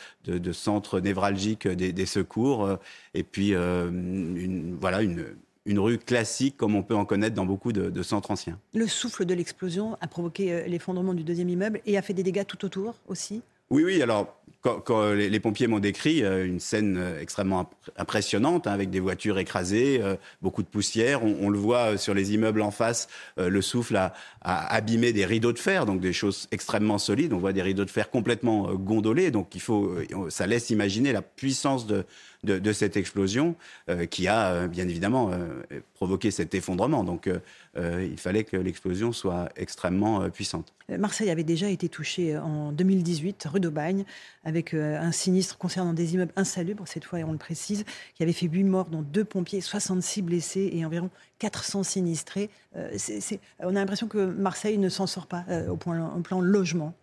centre 0.51 0.99
névralgique 0.99 1.67
des, 1.67 2.05
secours. 2.05 2.77
et 3.13 3.23
puis, 3.23 3.53
une, 3.53 4.77
voilà, 4.79 5.01
une, 5.01 5.25
une 5.65 5.79
rue 5.79 5.97
classique 5.97 6.57
comme 6.57 6.75
on 6.75 6.83
peut 6.83 6.95
en 6.95 7.05
connaître 7.05 7.35
dans 7.35 7.45
beaucoup 7.45 7.71
de, 7.71 8.03
centres 8.03 8.31
anciens. 8.31 8.59
Le 8.73 8.87
souffle 8.87 9.25
de 9.25 9.33
l'explosion 9.33 9.97
a 10.01 10.07
provoqué 10.07 10.67
l'effondrement 10.67 11.13
du 11.13 11.23
deuxième 11.23 11.49
immeuble 11.49 11.81
et 11.85 11.97
a 11.97 12.01
fait 12.01 12.13
des 12.13 12.23
dégâts 12.23 12.45
tout 12.45 12.63
autour 12.65 12.95
aussi? 13.07 13.41
Oui, 13.69 13.83
oui. 13.83 14.01
Alors, 14.01 14.35
quand, 14.63 15.11
les, 15.11 15.39
pompiers 15.41 15.67
m'ont 15.67 15.79
décrit 15.79 16.23
euh, 16.23 16.45
une 16.45 16.61
scène 16.61 16.97
euh, 16.97 17.19
extrêmement 17.19 17.69
impressionnante, 17.97 18.65
hein, 18.65 18.71
avec 18.71 18.89
des 18.89 19.01
voitures 19.01 19.37
écrasées, 19.37 19.99
euh, 20.01 20.15
beaucoup 20.41 20.63
de 20.63 20.67
poussière. 20.67 21.23
On, 21.23 21.49
le 21.49 21.57
voit 21.57 21.97
sur 21.97 22.13
les 22.13 22.33
immeubles 22.33 22.61
en 22.61 22.71
face, 22.71 23.07
le 23.37 23.61
souffle 23.61 23.95
a, 23.97 24.13
abîmé 24.41 25.11
des 25.13 25.25
rideaux 25.25 25.51
de 25.51 25.59
fer, 25.59 25.85
donc 25.85 25.99
des 25.99 26.13
choses 26.13 26.47
extrêmement 26.51 26.97
solides. 26.97 27.33
On 27.33 27.37
voit 27.37 27.53
des 27.53 27.61
rideaux 27.61 27.85
de 27.85 27.89
fer 27.89 28.09
complètement 28.09 28.73
gondolés, 28.73 29.31
donc 29.31 29.53
il 29.55 29.61
faut, 29.61 29.91
ça 30.29 30.47
laisse 30.47 30.69
imaginer 30.69 31.11
la 31.11 31.21
puissance 31.21 31.85
de, 31.85 32.05
de, 32.43 32.73
cette 32.73 32.97
explosion 32.97 33.55
euh, 33.89 34.05
qui 34.05 34.27
a 34.27 34.51
euh, 34.51 34.67
bien 34.67 34.87
évidemment 34.87 35.31
euh, 35.31 35.79
provoqué 35.93 36.31
cet 36.31 36.53
effondrement. 36.55 37.03
Donc 37.03 37.29
il 37.75 38.19
fallait 38.19 38.43
que 38.43 38.57
l'explosion 38.57 39.13
soit 39.13 39.49
extrêmement 39.55 40.29
puissante. 40.29 40.73
Marseille 40.89 41.31
avait 41.31 41.43
déjà 41.43 41.69
été 41.69 41.89
touchée 41.89 42.37
en 42.37 42.71
2018, 42.71 43.47
rue 43.51 43.59
d'Aubagne, 43.59 44.05
avec 44.43 44.75
un 44.75 45.11
sinistre 45.11 45.57
concernant 45.57 45.93
des 45.93 46.13
immeubles 46.13 46.33
insalubres, 46.35 46.87
cette 46.87 47.05
fois, 47.05 47.19
on 47.19 47.31
le 47.31 47.37
précise, 47.39 47.83
qui 48.13 48.21
avait 48.21 48.33
fait 48.33 48.47
8 48.47 48.63
morts, 48.63 48.89
dont 48.89 49.01
2 49.01 49.23
pompiers, 49.23 49.61
66 49.61 50.21
blessés 50.21 50.69
et 50.73 50.85
environ 50.85 51.09
400 51.39 51.83
sinistrés. 51.83 52.51
on 52.75 53.69
a 53.69 53.71
l'impression 53.71 54.07
que 54.07 54.23
Marseille 54.23 54.77
ne 54.77 54.89
s'en 54.89 55.07
sort 55.07 55.25
pas 55.25 55.45
au, 55.67 55.77
point, 55.77 56.13
au 56.15 56.19
plan 56.19 56.41
logement. 56.41 56.93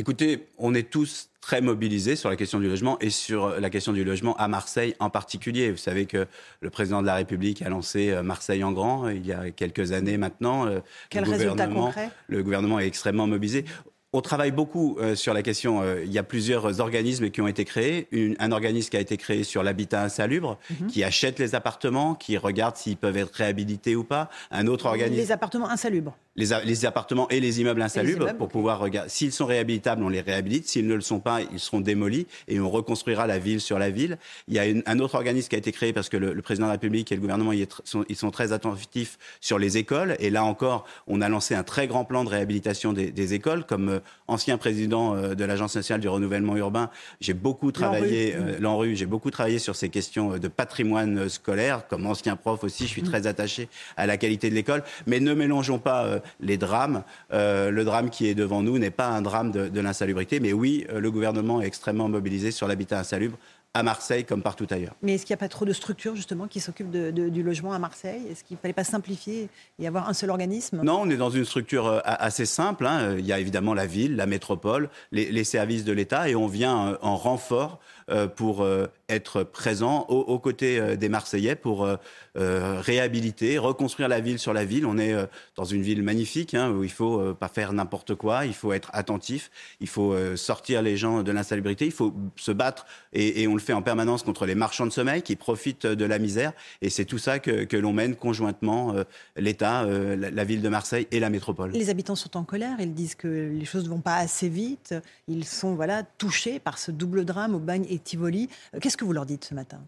Écoutez, 0.00 0.46
on 0.58 0.74
est 0.74 0.88
tous 0.88 1.28
très 1.40 1.60
mobilisés 1.60 2.14
sur 2.14 2.30
la 2.30 2.36
question 2.36 2.60
du 2.60 2.68
logement 2.68 3.00
et 3.00 3.10
sur 3.10 3.58
la 3.58 3.68
question 3.68 3.92
du 3.92 4.04
logement 4.04 4.36
à 4.36 4.46
Marseille 4.46 4.94
en 5.00 5.10
particulier. 5.10 5.72
Vous 5.72 5.76
savez 5.76 6.06
que 6.06 6.28
le 6.60 6.70
président 6.70 7.02
de 7.02 7.06
la 7.06 7.16
République 7.16 7.62
a 7.62 7.68
lancé 7.68 8.10
euh, 8.10 8.22
Marseille 8.22 8.62
en 8.62 8.70
grand 8.70 9.06
euh, 9.06 9.14
il 9.14 9.26
y 9.26 9.32
a 9.32 9.50
quelques 9.50 9.90
années 9.90 10.16
maintenant. 10.16 10.66
Euh, 10.66 10.78
Quel 11.10 11.24
résultat 11.24 11.66
concret? 11.66 12.10
Le 12.28 12.44
gouvernement 12.44 12.78
est 12.78 12.86
extrêmement 12.86 13.26
mobilisé. 13.26 13.64
On 14.12 14.20
travaille 14.20 14.52
beaucoup 14.52 14.98
sur 15.14 15.34
la 15.34 15.42
question. 15.42 15.82
il 16.02 16.10
y 16.10 16.18
a 16.18 16.22
plusieurs 16.22 16.80
organismes 16.80 17.30
qui 17.30 17.42
ont 17.42 17.48
été 17.48 17.64
créés. 17.64 18.08
un 18.38 18.52
organisme 18.52 18.88
qui 18.88 18.96
a 18.96 19.00
été 19.00 19.16
créé 19.18 19.44
sur 19.44 19.62
l'habitat 19.62 20.02
insalubre, 20.02 20.58
mhm. 20.70 20.86
qui 20.86 21.04
achète 21.04 21.38
les 21.38 21.54
appartements, 21.54 22.14
qui 22.14 22.38
regarde 22.38 22.76
s'ils 22.76 22.96
peuvent 22.96 23.16
être 23.16 23.34
réhabilités 23.34 23.96
ou 23.96 24.04
pas. 24.04 24.30
Un 24.50 24.66
autre 24.66 24.86
organisme. 24.86 25.20
Les 25.20 25.32
appartements 25.32 25.68
insalubres 25.68 26.16
les, 26.38 26.86
appartements 26.86 27.28
et 27.28 27.40
les 27.40 27.60
immeubles 27.60 27.82
insalubres 27.82 28.34
pour 28.34 28.48
pouvoir 28.48 28.78
regarder. 28.78 29.10
S'ils 29.10 29.32
sont 29.32 29.46
réhabilitables, 29.46 30.02
on 30.02 30.08
les 30.08 30.20
réhabilite. 30.20 30.68
S'ils 30.68 30.86
ne 30.86 30.94
le 30.94 31.00
sont 31.00 31.20
pas, 31.20 31.40
ils 31.52 31.58
seront 31.58 31.80
démolis 31.80 32.26
et 32.46 32.60
on 32.60 32.70
reconstruira 32.70 33.26
la 33.26 33.38
ville 33.38 33.60
sur 33.60 33.78
la 33.78 33.90
ville. 33.90 34.18
Il 34.46 34.54
y 34.54 34.58
a 34.58 34.64
un 34.86 34.98
autre 35.00 35.16
organisme 35.16 35.48
qui 35.48 35.56
a 35.56 35.58
été 35.58 35.72
créé 35.72 35.92
parce 35.92 36.08
que 36.08 36.16
le, 36.16 36.40
président 36.42 36.66
de 36.66 36.68
la 36.68 36.74
République 36.74 37.10
et 37.10 37.16
le 37.16 37.20
gouvernement 37.20 37.52
ils 37.52 37.66
sont, 37.84 38.04
ils 38.08 38.16
sont, 38.16 38.30
très 38.30 38.52
attentifs 38.52 39.18
sur 39.40 39.58
les 39.58 39.78
écoles. 39.78 40.16
Et 40.20 40.30
là 40.30 40.44
encore, 40.44 40.86
on 41.06 41.20
a 41.20 41.28
lancé 41.28 41.54
un 41.54 41.64
très 41.64 41.86
grand 41.86 42.04
plan 42.04 42.24
de 42.24 42.28
réhabilitation 42.28 42.92
des, 42.92 43.34
écoles, 43.34 43.64
comme 43.64 43.78
comme 43.78 43.97
ancien 44.26 44.58
président 44.58 45.14
de 45.16 45.44
l'Agence 45.44 45.76
nationale 45.76 46.00
du 46.00 46.08
renouvellement 46.08 46.56
urbain, 46.56 46.90
j'ai 47.20 47.34
beaucoup 47.34 47.72
travaillé, 47.72 48.36
l'ANRU, 48.60 48.96
j'ai 48.96 49.06
beaucoup 49.06 49.30
travaillé 49.30 49.58
sur 49.58 49.76
ces 49.76 49.88
questions 49.88 50.38
de 50.38 50.48
patrimoine 50.48 51.28
scolaire. 51.28 51.86
Comme 51.88 52.06
ancien 52.06 52.36
prof 52.36 52.64
aussi, 52.64 52.84
je 52.84 52.90
suis 52.90 53.02
très 53.02 53.26
attaché 53.26 53.68
à 53.96 54.06
la 54.06 54.16
qualité 54.16 54.50
de 54.50 54.54
l'école. 54.54 54.82
Mais 55.06 55.20
ne 55.20 55.34
mélangeons 55.34 55.78
pas 55.78 56.20
les 56.40 56.56
drames. 56.56 57.02
le 57.30 57.82
drame 57.82 58.10
qui 58.10 58.26
est 58.28 58.34
devant 58.34 58.62
nous 58.62 58.78
n'est 58.78 58.90
pas 58.90 59.08
un 59.08 59.22
drame 59.22 59.50
de, 59.50 59.68
de 59.68 59.80
l'insalubrité, 59.80 60.40
mais 60.40 60.52
oui, 60.52 60.86
le 60.94 61.10
gouvernement 61.10 61.60
est 61.60 61.66
extrêmement 61.66 62.08
mobilisé 62.08 62.50
sur 62.50 62.68
l'habitat 62.68 62.98
insalubre 62.98 63.38
à 63.78 63.84
Marseille 63.84 64.24
comme 64.24 64.42
partout 64.42 64.66
ailleurs. 64.70 64.94
Mais 65.02 65.14
est-ce 65.14 65.24
qu'il 65.24 65.34
n'y 65.34 65.38
a 65.38 65.44
pas 65.44 65.48
trop 65.48 65.64
de 65.64 65.72
structures 65.72 66.16
justement 66.16 66.48
qui 66.48 66.58
s'occupent 66.58 66.90
du 66.90 67.42
logement 67.44 67.72
à 67.72 67.78
Marseille? 67.78 68.22
Est-ce 68.28 68.42
qu'il 68.42 68.56
ne 68.56 68.60
fallait 68.60 68.74
pas 68.74 68.82
simplifier 68.82 69.48
et 69.78 69.86
avoir 69.86 70.08
un 70.08 70.12
seul 70.12 70.30
organisme? 70.30 70.80
Non, 70.82 71.02
on 71.02 71.10
est 71.10 71.16
dans 71.16 71.30
une 71.30 71.44
structure 71.44 71.86
euh, 71.86 72.00
assez 72.04 72.44
simple. 72.44 72.86
Hein. 72.86 73.14
Il 73.18 73.24
y 73.24 73.32
a 73.32 73.38
évidemment 73.38 73.74
la 73.74 73.86
ville, 73.86 74.16
la 74.16 74.26
métropole, 74.26 74.90
les, 75.12 75.44
services 75.44 75.84
de 75.84 75.92
l'État 75.92 76.28
et 76.28 76.34
on 76.34 76.48
vient 76.48 76.88
euh, 76.88 76.98
en 77.02 77.16
renfort 77.16 77.78
euh, 78.10 78.26
pour 78.26 78.66
être 79.08 79.42
présent 79.42 80.06
aux, 80.08 80.38
côtés 80.38 80.96
des 80.96 81.08
Marseillais 81.08 81.54
pour 81.54 81.88
réhabiliter, 82.34 83.56
reconstruire 83.56 84.08
la 84.08 84.20
ville 84.20 84.38
sur 84.38 84.52
la 84.52 84.64
ville. 84.64 84.84
On 84.84 84.98
est 84.98 85.14
dans 85.56 85.64
une 85.64 85.80
ville 85.80 86.02
magnifique 86.02 86.52
hein, 86.52 86.70
où 86.70 86.84
il 86.84 86.90
faut 86.90 87.34
pas 87.34 87.48
faire 87.48 87.72
n'importe 87.72 88.14
quoi, 88.14 88.44
il 88.44 88.52
faut 88.52 88.74
être 88.74 88.90
attentif, 88.92 89.50
il 89.80 89.88
faut 89.88 90.14
sortir 90.36 90.82
les 90.82 90.98
gens 90.98 91.22
de 91.22 91.32
l'insalubrité, 91.32 91.86
il 91.86 91.92
faut 91.92 92.14
se 92.36 92.52
battre 92.52 92.84
et, 93.14 93.42
et 93.42 93.48
on 93.48 93.54
le 93.54 93.60
fait 93.60 93.67
en 93.72 93.82
permanence 93.82 94.22
contre 94.22 94.46
les 94.46 94.54
marchands 94.54 94.86
de 94.86 94.90
sommeil 94.90 95.22
qui 95.22 95.36
profitent 95.36 95.86
de 95.86 96.04
la 96.04 96.18
misère. 96.18 96.52
Et 96.82 96.90
c'est 96.90 97.04
tout 97.04 97.18
ça 97.18 97.38
que, 97.38 97.76
l'on 97.76 97.92
mène 97.92 98.16
conjointement, 98.16 98.94
euh, 98.94 99.04
l'État, 99.36 99.84
euh, 99.84 100.16
la, 100.16 100.44
ville 100.44 100.62
de 100.62 100.68
Marseille 100.68 101.06
et 101.10 101.20
la 101.20 101.30
métropole. 101.30 101.70
Les 101.72 101.90
habitants 101.90 102.16
sont 102.16 102.36
en 102.36 102.44
colère, 102.44 102.76
ils 102.80 102.94
disent 102.94 103.14
que 103.14 103.28
les 103.28 103.64
choses 103.64 103.84
ne 103.84 103.90
vont 103.90 104.00
pas 104.00 104.16
assez 104.16 104.48
vite, 104.48 104.94
ils 105.28 105.44
sont 105.44 105.74
voilà, 105.74 106.02
touchés 106.02 106.58
par 106.58 106.78
ce 106.78 106.90
double 106.90 107.24
drame 107.24 107.54
au 107.54 107.58
bagne 107.58 107.86
et 107.88 107.98
Tivoli. 107.98 108.48
Euh, 108.74 108.78
qu'est-ce 108.80 108.96
que 108.96 109.04
vous 109.04 109.12
leur 109.12 109.26
dites 109.26 109.44
ce 109.44 109.54
matin? 109.54 109.80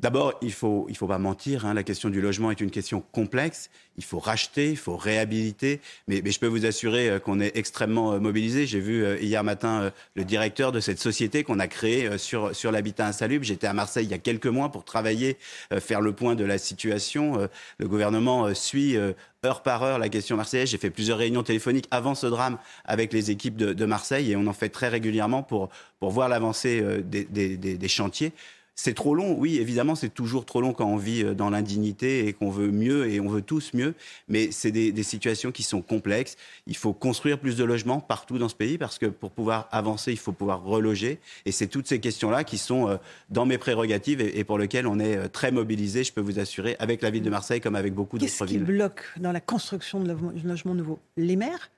D'abord, 0.00 0.34
il 0.42 0.48
ne 0.48 0.52
faut, 0.52 0.86
il 0.88 0.96
faut 0.96 1.08
pas 1.08 1.18
mentir, 1.18 1.66
hein, 1.66 1.74
la 1.74 1.82
question 1.82 2.08
du 2.08 2.20
logement 2.20 2.52
est 2.52 2.60
une 2.60 2.70
question 2.70 3.02
complexe. 3.10 3.68
Il 3.96 4.04
faut 4.04 4.20
racheter, 4.20 4.70
il 4.70 4.76
faut 4.76 4.96
réhabiliter, 4.96 5.80
mais, 6.06 6.22
mais 6.24 6.30
je 6.30 6.38
peux 6.38 6.46
vous 6.46 6.66
assurer 6.66 7.10
euh, 7.10 7.18
qu'on 7.18 7.40
est 7.40 7.56
extrêmement 7.56 8.12
euh, 8.12 8.20
mobilisé. 8.20 8.64
J'ai 8.64 8.78
vu 8.78 9.04
euh, 9.04 9.18
hier 9.18 9.42
matin 9.42 9.90
le 10.14 10.24
directeur 10.24 10.70
de 10.70 10.78
cette 10.78 11.00
société 11.00 11.42
qu'on 11.42 11.58
a 11.58 11.66
créée 11.66 12.16
sur, 12.16 12.54
sur 12.54 12.70
l'habitat 12.70 13.08
insalubre. 13.08 13.44
J'étais 13.44 13.66
à 13.66 13.72
Marseille 13.72 14.04
il 14.04 14.10
y 14.12 14.14
a 14.14 14.18
quelques 14.18 14.46
mois 14.46 14.70
pour 14.70 14.84
travailler, 14.84 15.36
faire 15.80 16.00
le 16.00 16.12
point 16.12 16.36
de 16.36 16.44
la 16.44 16.58
situation. 16.58 17.48
Le 17.78 17.88
gouvernement 17.88 18.54
suit 18.54 18.96
heure 19.44 19.62
par 19.62 19.82
heure 19.82 19.98
la 19.98 20.08
question 20.08 20.36
marseillaise. 20.36 20.70
J'ai 20.70 20.78
fait 20.78 20.90
plusieurs 20.90 21.18
réunions 21.18 21.42
téléphoniques 21.42 21.88
avant 21.90 22.14
ce 22.14 22.26
drame 22.26 22.58
avec 22.84 23.12
les 23.12 23.30
équipes 23.30 23.56
de, 23.56 23.72
de 23.72 23.84
Marseille 23.84 24.30
et 24.30 24.36
on 24.36 24.46
en 24.46 24.52
fait 24.52 24.68
très 24.68 24.88
régulièrement 24.88 25.42
pour, 25.42 25.70
pour 25.98 26.10
voir 26.10 26.28
l'avancée 26.28 26.82
des, 27.02 27.24
des, 27.24 27.56
des 27.56 27.88
chantiers. 27.88 28.32
C'est 28.80 28.94
trop 28.94 29.16
long, 29.16 29.36
oui, 29.36 29.56
évidemment, 29.56 29.96
c'est 29.96 30.08
toujours 30.08 30.44
trop 30.44 30.60
long 30.60 30.72
quand 30.72 30.86
on 30.86 30.96
vit 30.96 31.24
euh, 31.24 31.34
dans 31.34 31.50
l'indignité 31.50 32.28
et 32.28 32.32
qu'on 32.32 32.48
veut 32.48 32.70
mieux 32.70 33.10
et 33.10 33.18
on 33.18 33.26
veut 33.26 33.42
tous 33.42 33.74
mieux, 33.74 33.92
mais 34.28 34.52
c'est 34.52 34.70
des, 34.70 35.02
situations 35.02 35.50
qui 35.50 35.64
sont 35.64 35.82
complexes. 35.82 36.36
Il 36.68 36.76
faut 36.76 36.92
construire 36.92 37.40
plus 37.40 37.56
de 37.56 37.64
logements 37.64 37.98
partout 37.98 38.38
dans 38.38 38.48
ce 38.48 38.54
pays 38.54 38.78
parce 38.78 39.00
que 39.00 39.06
pour 39.06 39.32
pouvoir 39.32 39.66
avancer, 39.72 40.12
il 40.12 40.16
faut 40.16 40.30
pouvoir 40.30 40.62
reloger. 40.62 41.18
Et 41.44 41.50
c'est 41.50 41.66
toutes 41.66 41.88
ces 41.88 41.98
questions-là 41.98 42.44
qui 42.44 42.56
sont 42.56 42.88
euh, 42.88 42.98
dans 43.30 43.46
mes 43.46 43.58
prérogatives 43.58 44.20
et, 44.20 44.44
pour 44.44 44.58
lesquelles 44.58 44.86
on 44.86 45.00
est 45.00 45.16
euh, 45.16 45.26
très 45.26 45.50
mobilisé, 45.50 46.04
je 46.04 46.12
peux 46.12 46.20
vous 46.20 46.38
assurer, 46.38 46.76
avec 46.78 47.02
la 47.02 47.10
ville 47.10 47.24
de 47.24 47.30
Marseille 47.30 47.60
comme 47.60 47.74
avec 47.74 47.94
beaucoup 47.94 48.16
d'autres 48.16 48.30
villes. 48.44 48.58
Qu'est-ce 48.60 48.64
qui 48.64 48.72
bloque 48.72 49.02
dans 49.16 49.32
la 49.32 49.40
construction 49.40 49.98
de 49.98 50.14
logements 50.44 50.76
nouveaux? 50.76 51.00
Les 51.16 51.34
maires? 51.34 51.72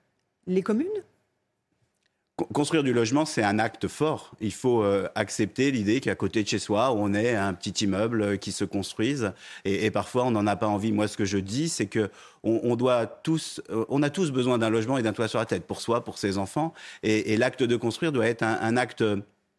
Les 0.46 0.60
communes? 0.60 0.86
Construire 2.52 2.82
du 2.82 2.92
logement, 2.92 3.24
c'est 3.24 3.42
un 3.42 3.58
acte 3.58 3.88
fort. 3.88 4.32
Il 4.40 4.52
faut 4.52 4.82
euh, 4.82 5.08
accepter 5.14 5.70
l'idée 5.70 6.00
qu'à 6.00 6.14
côté 6.14 6.42
de 6.42 6.48
chez 6.48 6.58
soi, 6.58 6.92
on 6.92 7.12
ait 7.14 7.34
un 7.34 7.52
petit 7.54 7.84
immeuble 7.84 8.22
euh, 8.22 8.36
qui 8.36 8.52
se 8.52 8.64
construise. 8.64 9.32
Et, 9.64 9.90
parfois, 9.90 10.24
on 10.24 10.30
n'en 10.30 10.46
a 10.46 10.56
pas 10.56 10.66
envie. 10.66 10.92
Moi, 10.92 11.08
ce 11.08 11.16
que 11.16 11.24
je 11.24 11.38
dis, 11.38 11.68
c'est 11.68 11.86
que 11.86 12.10
on, 12.42 12.74
doit 12.76 13.06
tous, 13.06 13.60
euh, 13.70 13.84
on 13.88 14.02
a 14.02 14.10
tous 14.10 14.30
besoin 14.30 14.58
d'un 14.58 14.70
logement 14.70 14.96
et 14.96 15.02
d'un 15.02 15.12
toit 15.12 15.28
sur 15.28 15.38
la 15.38 15.44
tête 15.44 15.66
pour 15.66 15.80
soi, 15.80 16.04
pour 16.04 16.18
ses 16.18 16.38
enfants. 16.38 16.72
Et, 17.02 17.36
l'acte 17.36 17.62
de 17.62 17.76
construire 17.76 18.12
doit 18.12 18.26
être 18.26 18.42
un 18.42 18.76
acte 18.76 19.04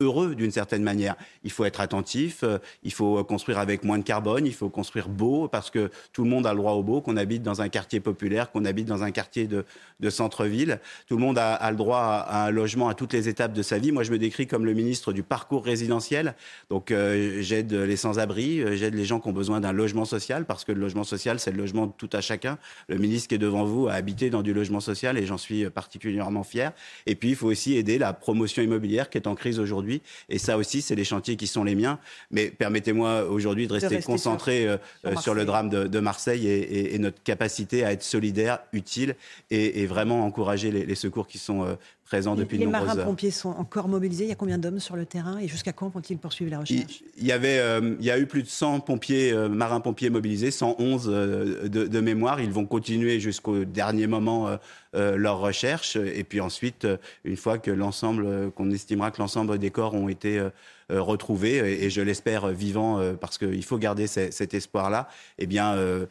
heureux 0.02 0.36
d'une 0.36 0.52
certaine 0.52 0.84
manière. 0.84 1.16
Il 1.44 1.52
faut 1.52 1.64
être 1.64 1.80
attentif, 1.80 2.44
euh, 2.44 2.58
il 2.84 2.92
faut 2.92 3.24
construire 3.24 3.60
avec 3.60 3.84
moins 3.84 4.00
de 4.00 4.04
carbone, 4.04 4.46
il 4.46 4.54
faut 4.54 4.70
construire 4.70 5.08
beau 5.08 5.48
parce 5.48 5.70
que 5.70 5.92
tout 6.12 6.24
le 6.24 6.30
monde 6.30 6.46
a 6.48 6.54
le 6.54 6.58
droit 6.58 6.74
au 6.74 6.84
beau, 6.84 7.02
qu'on 7.02 7.18
habite 7.18 7.44
dans 7.44 7.62
un 7.62 7.70
quartier 7.70 8.00
populaire, 8.00 8.52
qu'on 8.52 8.66
habite 8.66 8.88
dans 8.88 9.04
un 9.04 9.12
quartier 9.12 9.48
de, 9.48 9.64
centre-ville. 10.10 10.80
Tout 11.08 11.16
le 11.16 11.22
monde 11.22 11.38
a, 11.38 11.70
le 11.70 11.78
droit 11.78 12.00
à, 12.00 12.48
un 12.48 12.52
logement 12.52 12.90
à 12.90 12.96
toutes 12.96 13.14
les 13.14 13.30
étapes 13.30 13.54
de 13.54 13.62
sa 13.62 13.78
vie. 13.78 13.92
Moi, 13.92 14.04
je 14.04 14.12
me 14.12 14.18
décris 14.18 14.48
comme 14.48 14.66
le 14.66 14.74
ministre 14.74 15.14
du 15.14 15.22
parcours 15.22 15.64
résidentiel. 15.64 16.36
Donc, 16.70 16.90
euh, 16.90 17.38
j'aide 17.42 17.72
les 17.72 17.96
sans-abri, 17.96 18.62
euh, 18.62 18.76
j'aide 18.76 18.96
les 18.96 19.06
gens 19.06 19.20
qui 19.20 19.30
ont 19.30 19.34
besoin 19.34 19.62
d'un 19.62 19.72
logement 19.72 20.06
social 20.06 20.46
parce 20.46 20.66
que 20.66 20.72
le 20.72 20.82
logement 20.82 21.04
social, 21.04 21.40
c'est 21.40 21.52
le 21.52 21.58
logement 21.58 21.86
de 21.86 21.94
tout 21.96 22.10
à 22.14 22.22
chacun. 22.22 22.58
Le 22.88 22.98
ministre 22.98 23.30
qui 23.30 23.36
est 23.36 23.38
devant 23.38 23.64
vous 23.64 23.88
a 23.88 23.94
habité 23.94 24.32
dans 24.32 24.42
du 24.42 24.54
logement 24.54 24.80
social 24.80 25.18
et 25.18 25.26
j'en 25.26 25.38
suis 25.38 25.70
particulièrement 25.70 26.44
fier. 26.44 26.72
Et 27.06 27.16
puis, 27.16 27.30
il 27.30 27.36
faut 27.36 27.48
aussi 27.48 27.76
aider 27.76 28.00
la 28.00 28.14
promotion 28.14 28.64
immobilière 28.64 29.10
qui 29.10 29.18
est 29.20 29.28
en 29.28 29.36
crise 29.36 29.60
aujourd'hui 29.60 29.91
et 30.30 30.38
ça 30.38 30.58
aussi, 30.58 30.82
c'est 30.82 30.96
les 30.96 31.04
chantiers 31.04 31.36
qui 31.36 31.48
sont 31.48 31.64
les 31.64 31.76
miens. 31.76 32.00
Mais 32.30 32.50
permettez-moi 32.50 33.26
aujourd'hui 33.26 33.68
de 33.68 33.74
rester, 33.74 34.02
concentré 34.02 34.64
sur, 34.64 35.12
euh, 35.12 35.16
sur, 35.18 35.34
le 35.34 35.46
drame 35.46 35.70
de, 35.70 36.00
Marseille 36.00 36.48
et, 36.48 36.98
notre 37.00 37.22
capacité 37.24 37.84
à 37.84 37.92
être 37.92 38.04
solidaire, 38.04 38.60
utile 38.74 39.16
et, 39.50 39.86
vraiment 39.86 40.26
encourager 40.26 40.72
les, 40.72 40.96
secours 40.96 41.28
qui 41.28 41.38
sont 41.38 41.64
euh, 41.64 41.76
présents 42.12 42.36
depuis 42.36 42.58
les 42.58 42.66
de 42.66 42.72
nombreuses 42.72 42.90
heures. 42.90 42.96
Les 42.96 42.98
marins-pompiers 42.98 43.32
sont 43.32 43.50
encore 43.50 43.88
mobilisés. 43.88 44.26
Il 44.26 44.30
y 44.30 44.34
a 44.34 44.36
combien 44.36 44.58
d'hommes 44.58 44.80
sur 44.80 44.96
le 44.96 45.06
terrain 45.06 45.38
et 45.40 45.48
jusqu'à 45.48 45.72
quand 45.72 45.90
vont-ils 45.90 46.18
poursuivre 46.18 46.52
la 46.52 46.60
recherche 46.60 47.04
il, 47.18 47.26
y 47.26 47.32
avait, 47.32 47.60
euh, 47.60 47.96
il 48.00 48.06
y 48.06 48.12
a 48.12 48.20
eu 48.20 48.26
plus 48.26 48.44
de 48.44 48.48
100 48.48 48.82
pompiers, 48.82 49.34
marins-pompiers 49.50 50.10
mobilisés, 50.10 50.52
111 50.52 51.06
de, 51.08 51.68
de, 51.68 52.00
mémoire. 52.02 52.42
Ils 52.42 52.52
vont 52.52 52.66
continuer 52.66 53.20
jusqu'au 53.20 53.64
dernier 53.64 54.08
moment 54.08 54.58
euh, 54.94 55.16
leur 55.16 55.40
recherche. 55.40 55.96
Et 55.96 56.26
puis 56.26 56.42
ensuite, 56.42 56.84
euh, 56.84 56.98
une 57.24 57.38
fois 57.38 57.58
que 57.58 57.72
l'ensemble, 57.72 58.26
euh, 58.26 58.50
qu'on 58.50 58.72
estimera 58.72 59.10
que 59.10 59.20
l'ensemble 59.20 59.58
des 59.58 59.72
corps 59.72 59.94
ont 59.94 60.10
été 60.10 60.46
euh, 60.92 61.02
retrouvés, 61.02 61.84
et, 61.84 61.90
je 61.90 62.02
l'espère 62.02 62.48
vivant, 62.50 63.00
euh, 63.00 63.14
parce 63.14 63.38
qu'il 63.38 63.64
faut 63.64 63.78
garder 63.78 64.08
cet 64.08 64.54
espoir-là, 64.54 65.08
eh 65.40 65.46
bien, 65.46 65.74
euh, 65.76 66.06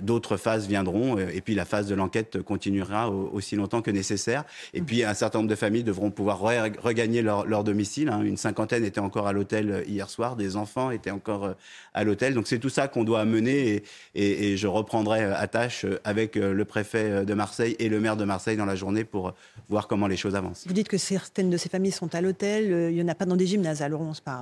d'autres 0.00 0.36
phases 0.36 0.66
viendront, 0.68 1.18
et 1.18 1.40
puis 1.40 1.54
la 1.54 1.64
phase 1.64 1.86
de 1.86 1.94
l'enquête 1.94 2.40
continuera 2.42 3.10
aussi 3.10 3.56
longtemps 3.56 3.82
que 3.82 3.90
nécessaire. 3.90 4.44
Et 4.74 4.82
puis, 4.82 5.04
un 5.04 5.14
certain 5.14 5.38
nombre 5.38 5.50
de 5.50 5.56
familles 5.56 5.82
devront 5.82 6.10
pouvoir 6.10 6.40
regagner 6.40 7.22
leur, 7.22 7.64
domicile. 7.64 8.08
Hein. 8.08 8.22
Une 8.22 8.36
cinquantaine 8.36 8.84
était 8.84 9.00
encore 9.00 9.26
à 9.26 9.32
l'hôtel 9.32 9.84
hier 9.86 10.08
soir, 10.08 10.36
des 10.36 10.56
enfants 10.56 10.90
étaient 10.90 11.10
encore 11.10 11.54
à 11.94 12.04
l'hôtel. 12.04 12.34
Donc, 12.34 12.46
c'est 12.46 12.58
tout 12.58 12.68
ça 12.68 12.88
qu'on 12.88 13.04
doit 13.04 13.24
mener, 13.24 13.82
et, 14.14 14.52
et, 14.52 14.56
je 14.56 14.66
reprendrai 14.66 15.24
à 15.24 15.46
tâche 15.46 15.86
avec 16.04 16.36
le 16.36 16.64
préfet 16.64 17.24
de 17.24 17.34
Marseille 17.34 17.76
et 17.78 17.88
le 17.88 18.00
maire 18.00 18.16
de 18.16 18.24
Marseille 18.24 18.56
dans 18.56 18.66
la 18.66 18.76
journée 18.76 19.04
pour 19.04 19.34
voir 19.68 19.88
comment 19.88 20.06
les 20.06 20.16
choses 20.16 20.34
avancent. 20.34 20.64
Vous 20.66 20.74
dites 20.74 20.88
que 20.88 20.98
certaines 20.98 21.50
de 21.50 21.56
ces 21.56 21.68
familles 21.68 21.92
sont 21.92 22.14
à 22.14 22.20
l'hôtel, 22.20 22.90
il 22.90 22.94
n'y 22.94 23.02
en 23.02 23.08
a 23.08 23.14
pas 23.14 23.26
dans 23.26 23.36
des 23.36 23.46
gymnases, 23.46 23.82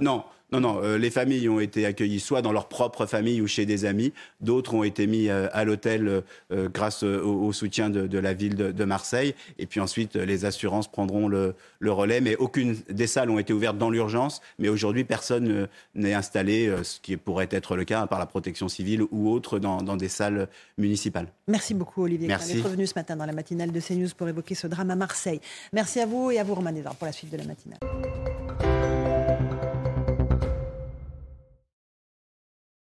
non, 0.00 0.24
non, 0.52 0.60
non. 0.60 0.80
Euh, 0.82 0.98
les 0.98 1.10
familles 1.10 1.48
ont 1.48 1.60
été 1.60 1.86
accueillies 1.86 2.20
soit 2.20 2.42
dans 2.42 2.52
leur 2.52 2.68
propre 2.68 3.06
famille 3.06 3.40
ou 3.40 3.46
chez 3.46 3.66
des 3.66 3.84
amis. 3.84 4.12
D'autres 4.40 4.74
ont 4.74 4.82
été 4.82 5.06
mis 5.06 5.28
euh, 5.28 5.48
à 5.52 5.64
l'hôtel 5.64 6.22
euh, 6.52 6.68
grâce 6.68 7.02
au, 7.02 7.52
soutien 7.52 7.90
de, 7.90 8.18
la 8.18 8.32
ville 8.32 8.56
de, 8.56 8.84
Marseille. 8.84 9.34
Et 9.58 9.66
puis 9.66 9.80
ensuite, 9.80 10.16
les 10.16 10.44
assurances 10.44 10.88
prendront 10.88 11.28
le, 11.28 11.54
relais. 11.82 12.20
Mais 12.20 12.36
aucune 12.36 12.76
des 12.88 13.06
salles 13.06 13.30
ont 13.30 13.38
été 13.38 13.52
ouvertes 13.52 13.78
dans 13.78 13.90
l'urgence. 13.90 14.40
Mais 14.58 14.68
aujourd'hui, 14.68 15.04
personne 15.04 15.68
n'est 15.94 16.14
installé, 16.14 16.72
ce 16.82 17.00
qui 17.00 17.16
pourrait 17.16 17.48
être 17.50 17.76
le 17.76 17.84
cas 17.84 18.06
par 18.06 18.18
la 18.18 18.26
protection 18.26 18.68
civile 18.68 19.02
ou 19.10 19.30
autre, 19.30 19.58
dans, 19.58 19.96
des 19.96 20.08
salles 20.08 20.48
municipales. 20.78 21.28
Merci 21.48 21.74
beaucoup, 21.74 22.02
Olivier. 22.02 22.28
D'être 22.28 22.64
revenu 22.64 22.86
ce 22.86 22.94
matin 22.96 23.16
dans 23.16 23.26
la 23.26 23.32
matinale 23.32 23.72
de 23.72 23.80
CNews 23.80 24.08
pour 24.16 24.28
évoquer 24.28 24.54
ce 24.54 24.66
drame 24.66 24.90
à 24.90 24.96
Marseille. 24.96 25.40
Merci 25.72 26.00
à 26.00 26.06
vous 26.06 26.30
et 26.30 26.38
à 26.38 26.44
vous, 26.44 26.54
Romain 26.54 26.70
pour 26.98 27.06
la 27.06 27.12
suite 27.12 27.30
de 27.30 27.36
la 27.36 27.44
matinale. 27.44 27.78